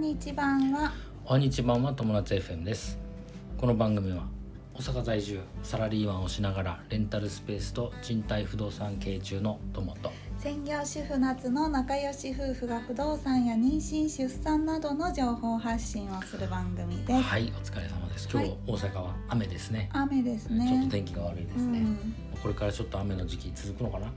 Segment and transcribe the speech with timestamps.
[0.00, 0.92] 日版は。
[1.26, 2.98] おはにち版は友達 FM です。
[3.58, 4.26] この番組は
[4.72, 10.10] 大阪在住サラリーマンをしながらレンタルスペースと賃貸不動産経営中の友と。
[10.38, 18.26] 専業主婦夏の仲良し夫婦が不動産や妊娠出産などの情報発信をする番組です、はいお疲れ様です。
[18.32, 19.90] 今日、はい大阪は雨ですね。
[19.92, 20.66] 雨ですね。
[20.66, 22.14] ちょっと天気が悪いですね、うん。
[22.40, 24.12] これからちょっと雨の時期続くのかなも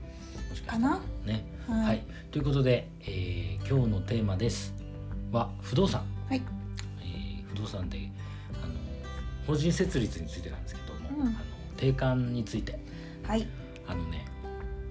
[0.54, 4.83] しかしたらかなねはいはい、ということで、えー今日のテーマです
[5.34, 6.42] は不動産、はい。
[7.02, 8.10] えー不動産で
[8.62, 8.72] あの
[9.46, 11.26] 法人設立についてなんですけども、うん。
[11.28, 11.36] あの
[11.76, 12.78] 定款について。
[13.24, 13.46] はい。
[13.86, 14.24] あのね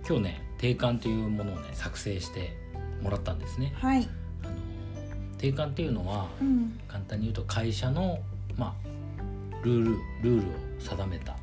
[0.07, 2.55] 今日ね定款というものをね作成して
[3.02, 3.73] もらったんですね。
[3.77, 4.07] はい。
[4.43, 4.53] あの
[5.38, 6.80] 定款っていうのはうん。
[6.88, 8.19] 簡単に言うと会社の
[8.57, 8.88] まあ
[9.63, 9.91] ルール
[10.21, 11.35] ルールを定めた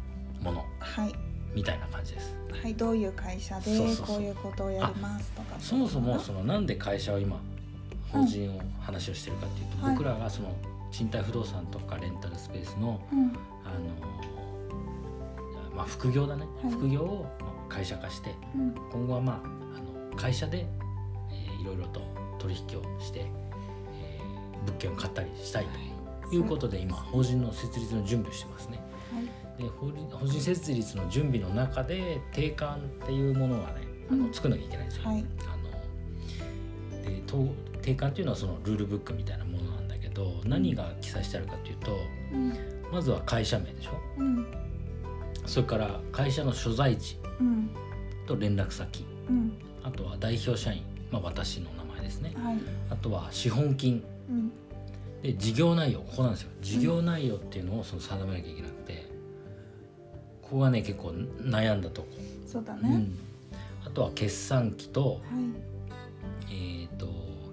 [0.42, 1.14] ものはい。
[1.54, 2.36] みたいな感じです。
[2.62, 2.74] はい。
[2.74, 3.76] どういう会社で
[4.06, 7.40] こういうことをやりますとかそもそもうそのなんで会社を今
[8.12, 9.94] 法人を話をしてるかっていうと、はい。
[9.94, 10.52] 僕らがその
[10.90, 13.20] 賃貸不動産とかレンタルスペースのうん。
[13.20, 13.32] あの
[15.76, 16.72] まあ副業だね、はい。
[16.72, 18.74] 副業をまあ会社化してうん。
[18.92, 19.36] 今後はまあ
[19.76, 20.66] あの会社で、
[21.32, 22.00] えーいろいろと
[22.38, 26.38] 取引をして、えー物件を買ったりしたいとい。
[26.38, 28.80] うことで今法人の設立の準備をしてますね。
[29.12, 29.20] は
[29.58, 29.62] い。
[29.62, 33.74] で法人法人設立の準備の中で定款っていうものがね
[34.10, 34.34] あのうん。
[34.34, 35.04] 作らなきゃいけないんですよ。
[37.82, 41.96] 定款っていうのはそのルールブックみたいなものなんだけど何が記載してあるかっていうと
[42.32, 42.52] うん。
[42.92, 43.92] まずは会社名でしょ？
[44.18, 44.46] うん。
[45.46, 47.70] それから会社の所在地うん。
[48.26, 49.04] と連絡先。
[49.28, 49.52] うん。
[49.82, 52.34] あとは代表社員、まあ、私の名前ですね。
[52.36, 52.58] はい。
[52.90, 54.02] あとは資本金。
[54.28, 54.52] うん。
[55.22, 56.00] で事業内容。
[56.00, 56.50] ここなんですよ。
[56.60, 59.06] 事業内容っていうのをその定めなきゃいけなくて
[60.42, 61.08] ここがね結構
[61.42, 62.08] 悩んだとこ、
[62.46, 62.88] そうだね。
[62.88, 63.18] うん、
[63.86, 65.20] あとは決算期と,、はい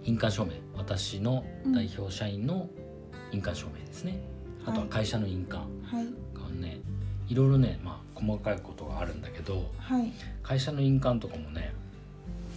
[0.08, 2.70] 印鑑証明私の代表社員の
[3.32, 4.20] 印鑑証明ですね、
[4.66, 6.06] あとは会社の印鑑はい。
[6.34, 6.80] がね
[7.28, 10.14] いろいろね、まあ、細かいことがあるんだけどはい。
[10.42, 11.73] 会社の印鑑とかもね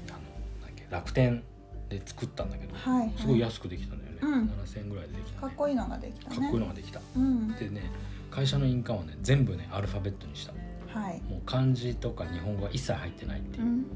[0.08, 1.42] あのなんだっけ楽天
[1.88, 3.12] で作ったんだけど、はいはい。
[3.18, 4.44] すごい安くできたんだよね、うん。
[4.46, 6.36] 7000円ぐらいでできた、ね、かっこいいのができたね。
[6.36, 7.00] かっこいいのができた。
[7.16, 7.56] うん。
[7.56, 7.90] でね
[8.30, 10.52] 会社の印鑑はね全部ねアルファベットにした
[10.98, 11.20] はい。
[11.28, 13.64] もう漢字とか日本語が一切入ってないっていう。
[13.64, 13.86] うん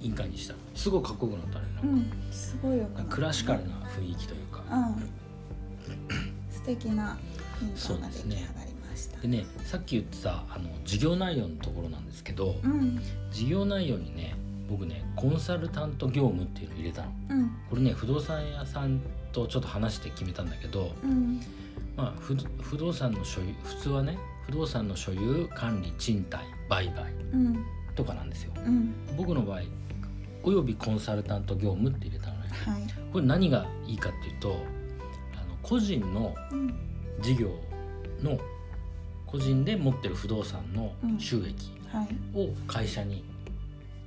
[0.00, 1.88] 印鑑にしたすごいかっこよくなったねなんか。
[1.88, 3.02] うんすごいよくなった。
[3.02, 4.62] ねクラシカルな雰囲気というか。
[4.70, 5.10] うん。
[6.50, 7.18] 素敵な
[7.62, 9.20] 印象が出来上がりました。
[9.20, 9.46] でね。
[9.64, 13.00] さっき言ってたあの事業内容のところなんですけどうん。
[13.30, 14.34] 事業内容にね
[14.68, 17.12] 僕ねコンサルタント業務っていうのを入れたの。
[17.30, 17.50] うん。
[17.70, 19.00] これね不動産屋さん
[19.32, 21.40] とちょっと話して決めたんだけど、うん。
[21.96, 24.16] まあ、不不動産の所有普通はね
[24.46, 27.64] 不動産の所有管理賃貸売買うん。
[27.94, 28.52] とかなんですよ。
[28.64, 28.94] うん。
[29.16, 29.62] 僕の場合
[30.42, 32.48] およびコンサルタント業務って入れたのね。
[32.64, 32.82] はい。
[33.12, 34.50] これ何がいいかっていうと
[35.34, 36.74] あの個人のうん。
[37.20, 37.50] 事業
[38.22, 38.38] の
[39.26, 41.18] 個人で持ってる不動産のうん。
[41.18, 42.38] 収益はい。
[42.38, 43.24] を会社に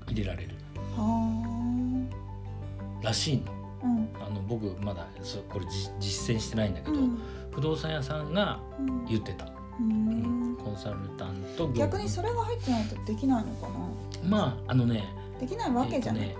[0.07, 0.55] 入れられる。
[0.95, 2.07] は
[3.01, 3.43] らしいの。
[3.51, 4.09] あうん。
[4.27, 7.19] あの僕まだそこれじ実践してないんだけど、うん。
[7.51, 9.05] 不動産屋さんがうん。
[9.05, 9.45] 言ってた、
[10.63, 13.67] コンサルタント逆にそれが入ってないとできないのか
[14.23, 14.29] な？
[14.29, 16.35] まああのねできないわけじゃない、ね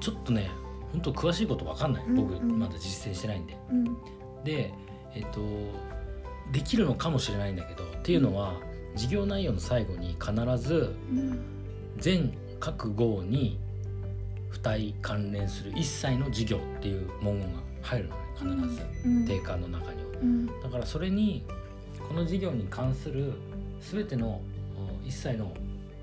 [0.00, 0.50] ちょっとね
[0.92, 2.58] 本当詳しいことわかんない、うん僕うん。
[2.58, 3.56] まだ実践してないんで。
[3.70, 3.84] うん。
[4.44, 4.72] で
[5.14, 5.40] えっ、と
[6.52, 8.54] できるのかもしれないんだけどっていうのは
[8.94, 11.40] 事業内容の最後に必ずうん。
[11.98, 13.58] 全各号に
[14.52, 19.26] 付帯関連する一切の事業っていう文言が入るのね必ず、うん。
[19.26, 20.08] 定款の中には。
[20.22, 20.46] うん。
[20.46, 21.44] だからそれに
[22.08, 23.34] この事業に関する
[23.80, 24.40] 全ての
[25.04, 25.52] お一切の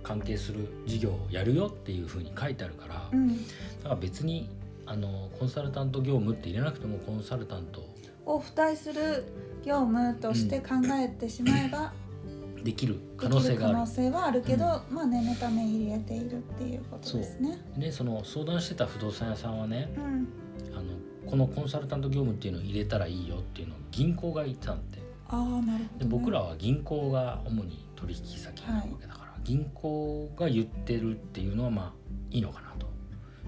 [0.03, 3.37] 関係する事業をやるよっていうふうに書いてあるから、うん。
[3.37, 3.43] だ
[3.83, 4.49] から別に
[4.85, 7.83] あのコンサルタント業務って入れなくてもコンサルタント
[8.25, 9.25] を付帯する
[9.63, 11.91] 業務として考えてしまえば、
[12.63, 13.77] できる可できる可能性がある。
[13.77, 17.59] 能性はあるけど、まあ念のため入れているっていうことですね。
[17.77, 20.27] ねその相談してた不動産屋さんはねうん、
[20.75, 20.83] あの
[21.29, 25.89] このコンサルタント業務っていうのを入れたらいいよっていうのを銀行が言ってたんでああなるほど、ね。
[25.99, 31.93] で僕らは銀行が主に取引先なわけだから、銀行が言ってるっていうのはまあ
[32.31, 32.87] いいのかなと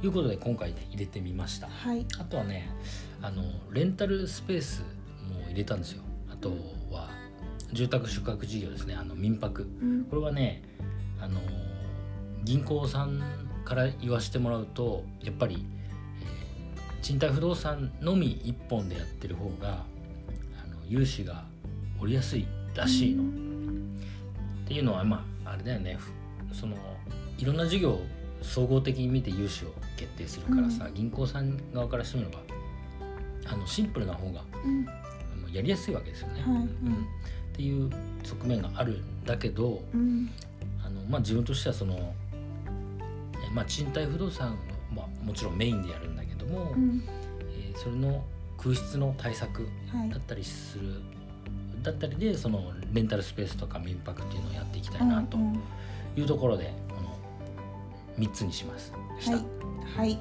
[0.06, 1.68] いうことで今回ね入れてみました。
[1.68, 2.06] はい。
[2.20, 2.70] あとはね
[3.22, 6.04] あのレンタルスペースも入れたんですよ。
[6.32, 6.50] あと
[6.92, 7.10] は
[7.74, 8.96] 住宅宿泊事業ですね。
[8.96, 9.64] あの民泊。
[9.82, 10.06] うん。
[10.06, 10.64] これはね
[11.20, 11.42] あの
[12.44, 13.22] 銀行さん
[13.66, 15.66] から言わせてもらうとやっぱり、
[16.22, 16.48] えー
[17.00, 19.86] 賃貸不動産のみ一本でやってる方が
[20.62, 21.46] あの融資が
[22.00, 23.24] 下りやすいらしいの。
[23.24, 23.26] っ
[24.68, 25.98] ていうのはまああれだよね。
[26.50, 26.76] ふその
[27.38, 28.06] いろんな事業を
[28.42, 32.40] 総合的に見て融資を決定するからさ、う銀行さん側からしてみれば
[33.52, 34.86] あのシンプルな方がうん。
[35.52, 36.42] やりやすいわけですよね。
[36.42, 36.64] はいはい。
[36.64, 36.68] うん、っ
[37.54, 37.90] ていう
[38.24, 40.30] 側面があるんだけどうん。
[40.86, 42.14] あの、まあ、自分としてはその、
[43.48, 44.56] えまあ、賃貸不動産は、
[44.96, 47.04] まあ、もちろんメインでやるんだけども、うん。
[47.52, 48.24] えーそれの
[48.58, 50.10] 空室の対策はい。
[50.10, 51.02] だったりする
[51.82, 55.38] だったりでそのレンタルスペースとか民泊っていうのをやっていきたいなと
[56.16, 57.18] いうところで、この
[58.18, 58.94] 3つにします。
[59.20, 59.38] した。
[59.38, 59.46] はい。
[59.98, 60.20] はい。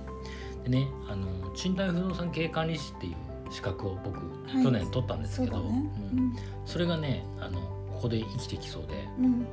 [0.65, 4.19] でねあの賃貸不動産経営管理士っていう資格を僕、
[4.49, 4.65] はい。
[4.65, 5.91] 去年取ったんですけどそね。
[6.13, 6.37] うん。
[6.65, 7.61] それがねあの
[7.93, 9.25] ここで生きてきそうでうん。
[9.25, 9.47] うん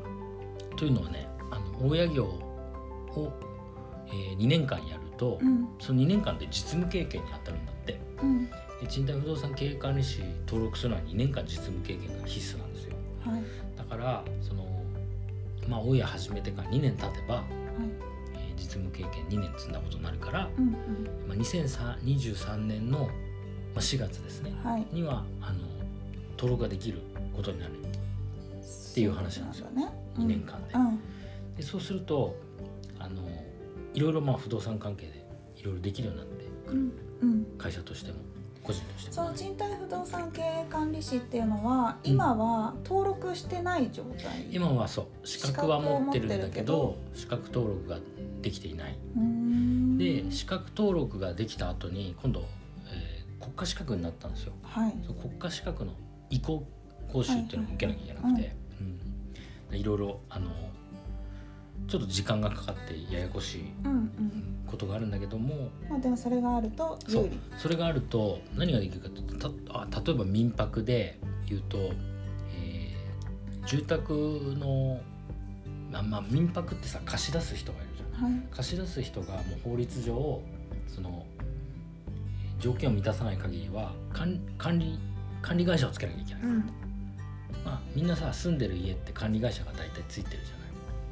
[0.75, 3.31] というのはねあの大家業を、
[4.07, 5.67] えー2年間やると、うん。
[5.79, 7.99] その2年間で実務経験に当たるんだって。
[8.21, 8.45] うん。
[8.47, 8.53] で
[8.87, 12.95] 賃貸不動産経営管理士登録するのは2年間実務経験が必須なんですよ。
[13.25, 13.43] はい。
[13.77, 14.65] だからその
[15.67, 17.45] まあ大家始めてから2年経てば、はい。
[17.51, 18.13] えー
[18.55, 20.71] 実務経験2年積んだことになるから、うん
[21.27, 23.07] まあ、2023年の、ま
[23.75, 24.87] あ、4月ですねうんはい。
[24.93, 25.59] にはあの
[26.37, 26.99] 登録ができる
[27.35, 29.67] ことになるっていう話なんですよ。
[29.67, 29.93] そうだね。
[30.17, 30.73] 2年間で。
[30.75, 30.99] うん。
[31.57, 32.35] でそうすると
[32.99, 33.21] あの
[33.93, 35.25] いろいろまあ不動産関係で
[35.57, 36.79] いろいろできるようになってくる。
[37.21, 37.29] うん。
[37.29, 37.45] うん。
[37.57, 38.17] 会社としても
[38.63, 39.11] 個人として。
[39.11, 44.47] そもの賃貸不動産経営管理士っていうのは今は登録してない状態？
[44.51, 45.27] 今はそう。
[45.27, 47.99] 資格は持ってるんだけど資格登録が
[48.41, 48.97] できていない。
[49.97, 52.45] で資格登録ができた後に今度、
[52.87, 54.53] えー国家資格になったんですよ。
[54.63, 54.95] はい。
[55.05, 55.91] そう国家資格の
[56.29, 56.65] 移行
[57.11, 58.55] 講習っていうのを受けなきゃいけなくて、
[59.69, 60.49] うん、いろいろあの
[61.87, 63.63] ちょっと時間がかかってややこしい
[64.67, 67.39] ことがあるんだけどもまあでもそれがあると有利。
[67.57, 69.09] それがあると何ができるか
[69.39, 71.77] とあ例えば民泊で言うと、
[72.57, 74.13] えー住宅
[74.59, 74.99] の、
[75.89, 78.31] まあ、まあ民泊ってさ貸し出す人がいるじゃん。
[78.31, 78.41] はい。
[78.51, 80.41] 貸し出す人がもう法律上
[80.87, 81.25] その
[82.09, 84.99] えー条件を満たさない限りは管管理
[85.41, 86.57] 管理会社をつけなきゃいけない、うん。
[87.65, 90.62] まあ、みんなさ住んでる家って管理会社が大体ついてるじゃない、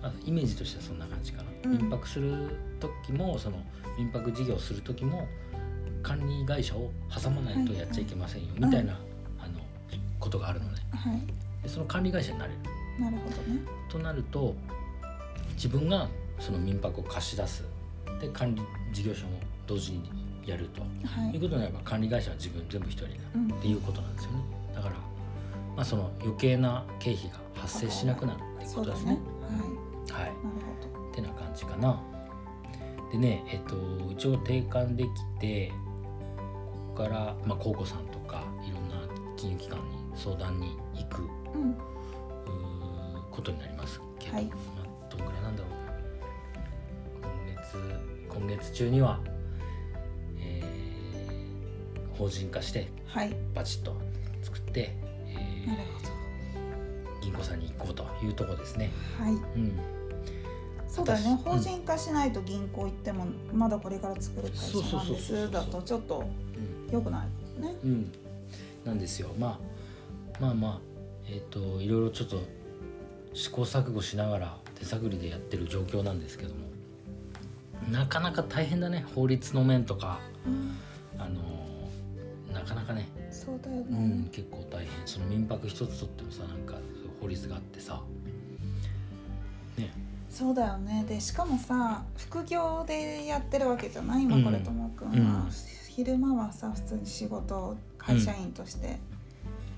[0.01, 1.77] まあ、イメージとしてはそんな感じかな、うん。
[1.77, 2.49] 民泊する
[2.79, 3.57] 時もその
[3.97, 5.27] 民泊事業する時も
[6.01, 8.65] 管理会社を挟まないとやっちゃいけませんよ、はい。
[8.65, 8.99] みたいな、
[9.39, 9.59] あの
[10.19, 10.77] ことがあるのね。
[10.91, 11.21] はい。
[11.63, 12.59] でその管理会社になれる。
[12.99, 13.61] なるほどね。
[13.89, 14.55] となると
[15.53, 16.07] 自分が
[16.39, 17.63] その民泊を貸し出す。
[18.19, 18.61] で管理
[18.91, 20.09] 事業所も同時に
[20.45, 20.81] やると。
[20.81, 21.35] はい。
[21.35, 23.25] いうことになれば管理会社は自分全部一人になる。
[23.35, 23.59] うん。
[23.59, 24.43] っていうことなんですよね。
[24.73, 24.95] だから、
[25.75, 29.13] まあ、その余計な経費が発生しなくなるっていうそうとですね。
[29.13, 29.19] ね
[30.11, 30.23] はい。
[30.25, 30.37] はいなる
[30.93, 32.01] ほってな感じかな。
[33.11, 33.75] でねえっと
[34.11, 35.09] 一応定款でき
[35.39, 35.71] て
[36.71, 39.05] ここから、まあ、高校さんとかいろんな
[39.35, 39.85] 金融機関に
[40.15, 41.71] 相談に行くどうん。
[41.71, 43.99] うーことになります。
[44.19, 44.45] けど、はい。
[44.45, 44.51] ま
[44.83, 45.71] あ、どんぐらいなんだろう
[47.21, 49.19] 今月今月中には、
[50.39, 53.35] えー法人化してはい。
[53.55, 53.99] バチッと
[54.43, 54.95] 作って、
[55.27, 56.01] えー
[57.23, 58.89] 銀行さんに行こうというところですね。
[59.19, 59.33] どはい。
[59.33, 59.79] うん、
[60.91, 61.39] そうだよね。
[61.41, 65.49] 私法人化しないと銀行行ってもまだこれから作る会社なんです。
[65.49, 66.25] だとちょっと
[66.89, 67.25] うん良くな
[67.59, 67.73] いね。
[67.85, 68.11] うん、
[68.83, 69.57] なんですよ、ま
[70.37, 70.79] あ、まあまあ
[71.29, 72.41] えっ、といろいろちょっと
[73.33, 76.69] 試行錯誤しながら手探りでやってる状況なんですけども。
[77.89, 79.05] なかなか大変だね。
[79.15, 80.19] 法律の面とか。
[80.45, 80.77] うん。
[81.17, 81.41] あの
[82.53, 84.23] なかなかね、そうだようん。
[84.23, 84.89] ね、結構大変。
[85.05, 86.75] その民泊一つとってもさなんか
[87.21, 88.01] 法律があってさ。
[89.77, 89.93] ね
[90.31, 91.05] そうだよね。
[91.07, 95.51] でしかもさ副業でやってるわけじゃない今これともくんは、うん。
[95.89, 98.97] 昼間はさ普通に仕事会社員として。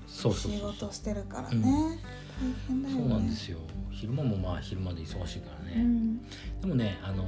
[0.06, 1.60] そうそう仕事してるからうん。
[1.60, 1.98] ね、
[2.40, 3.00] 大変だよね。
[3.00, 3.58] そうなんですよ。
[3.90, 6.22] 昼間もまあ昼間で忙しいからね、うん。
[6.60, 7.24] でもねあの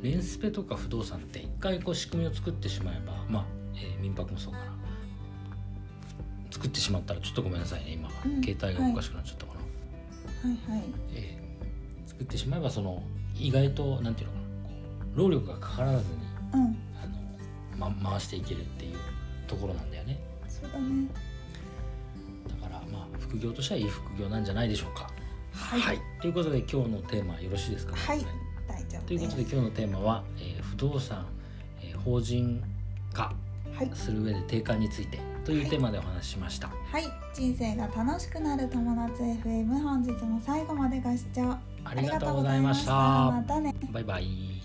[0.00, 3.44] レンスペとか不動産って一回こう仕組みを作ってしまえばまあ、
[3.74, 4.64] えー民泊もそうかな。
[6.50, 8.42] 作ってしまったらちょっとごめんなさいね今、うん。
[8.42, 10.84] 携帯がおかしくなっちゃったかな、はいはい。
[11.12, 11.45] えー
[12.18, 13.02] 作ってしまえばその
[13.38, 14.44] 意外となんていうのかな
[15.16, 16.02] 労力がかからずに
[16.54, 16.76] うん。
[17.02, 17.06] あ
[17.86, 18.96] の、ま、回していけるっていう
[19.46, 20.18] ところなんだよね。
[20.48, 21.08] そうだね。
[22.60, 25.10] だからまあ副業としてはいい副業なんじゃないでしょうか。
[25.52, 25.98] はい。
[26.20, 27.94] ということで今日のテーマよろしいですか？
[27.96, 28.24] はい。
[28.68, 31.26] 大丈夫ということで今日のテーマは、えー不動産、
[31.82, 32.62] えー法人
[33.12, 33.34] 化
[33.74, 33.90] はい。
[33.94, 35.70] する上で定款についてというはい。
[35.70, 36.68] テーマでお話ししました。
[36.68, 37.04] はい。
[37.34, 41.56] 人生が楽しくなる友達 FM 本日も最後までご視聴
[41.88, 42.92] ありがとうございました。
[42.92, 44.55] またねバイバイ。